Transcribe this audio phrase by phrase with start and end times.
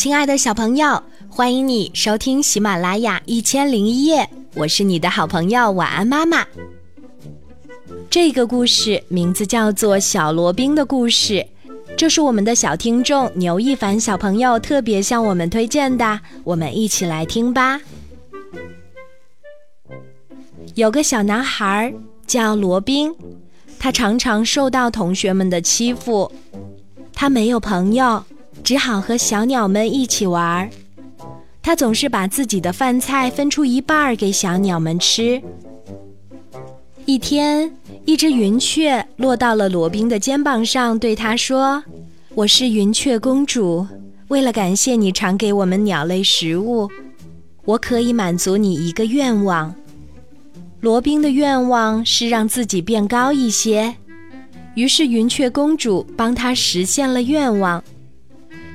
[0.00, 6.42] 亲爱的小朋友，欢迎你收听喜马拉雅一千零一夜，我是你的好朋友晚安妈妈。
[8.08, 11.34] 这个故事名字叫做《小罗宾的故事》，
[11.98, 17.78] 这是我们的小听众牛一凡小朋友特别向我们推荐的，我们一起来听吧。
[20.76, 21.92] 有个小男孩
[22.26, 23.14] 叫罗宾，
[23.78, 26.32] 他常常受到同学们的欺负，
[27.12, 28.24] 他没有朋友。
[28.62, 30.70] 只好和小鸟们一起玩儿。
[31.62, 35.40] 他总是把自己的饭菜分出一半儿给小鸟们吃。
[37.04, 37.70] 一天，
[38.04, 41.82] 一只云雀落到了罗宾的肩膀上，对他说
[42.34, 43.86] ：“我是云雀公主，
[44.28, 46.88] 为了感谢你常给我们鸟类食物，
[47.64, 49.74] 我可以满足你一个愿望。”
[50.80, 53.94] 罗宾的愿望是让自己变高一些，
[54.74, 57.82] 于是云雀公主帮他实现了愿望。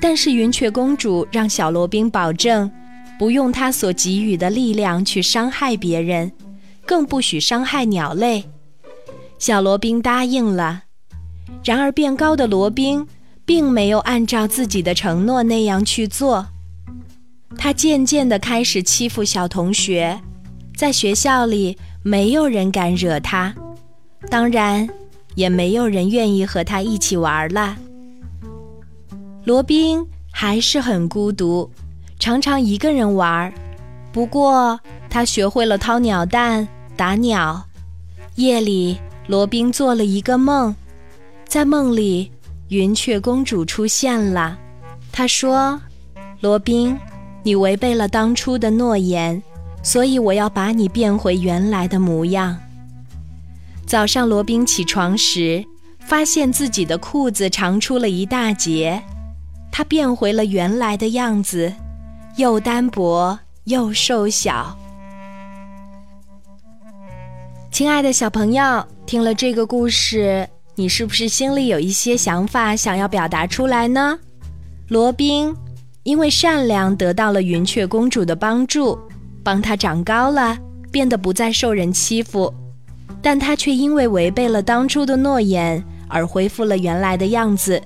[0.00, 2.70] 但是云雀公主让小罗宾保证，
[3.18, 6.32] 不用她所给予的力量去伤害别人，
[6.86, 8.44] 更不许伤害鸟类。
[9.38, 10.84] 小罗宾答应了。
[11.62, 13.06] 然而变高的罗宾
[13.44, 16.46] 并没有按照自己的承诺那样去做，
[17.58, 20.20] 他渐渐地开始欺负小同学，
[20.76, 23.54] 在学校里没有人敢惹他，
[24.30, 24.88] 当然
[25.34, 27.76] 也没有人愿意和他一起玩了。
[29.44, 31.70] 罗宾还是很孤独，
[32.18, 33.52] 常常一个人玩儿。
[34.12, 37.64] 不过他学会了掏鸟蛋、打鸟。
[38.36, 40.74] 夜里，罗宾做了一个梦，
[41.46, 42.30] 在梦里，
[42.68, 44.58] 云雀公主出现了。
[45.10, 45.80] 她说
[46.40, 46.96] ：“罗宾，
[47.42, 49.42] 你违背了当初的诺言，
[49.82, 52.58] 所以我要把你变回原来的模样。”
[53.86, 55.64] 早上，罗宾起床时，
[55.98, 59.02] 发现自己的裤子长出了一大截。
[59.72, 61.72] 他变回了原来的样子，
[62.36, 64.76] 又单薄又瘦小。
[67.70, 74.18] 亲爱的小朋友，听了这个故事，你是不是心里有一些想法想要表达出来呢？
[74.88, 75.54] 罗宾
[76.02, 78.98] 因为善良得到了云雀公主的帮助，
[79.44, 80.58] 帮他长高了，
[80.90, 82.52] 变得不再受人欺负，
[83.22, 87.80] 但他却因为违背了当初的诺言而恢复了原来的样子。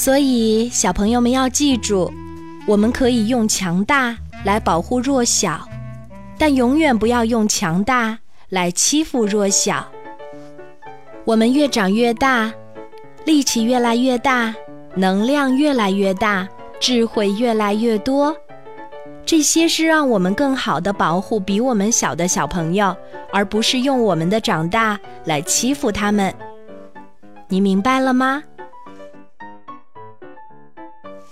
[0.00, 2.10] 所以，小朋友们要记住，
[2.66, 5.60] 我们可以用强大来保护弱小，
[6.38, 8.18] 但永远不要用强大
[8.48, 9.86] 来欺负弱小。
[11.26, 12.50] 我们越长越大，
[13.26, 14.54] 力气越来越大，
[14.94, 16.48] 能量越来越大，
[16.80, 18.34] 智慧越来越多，
[19.26, 22.96] 这些是让我们更好的保护比我们小的小朋友，
[23.34, 26.34] 而不是用我们的长大来欺负他们。
[27.48, 28.42] 你明白了吗？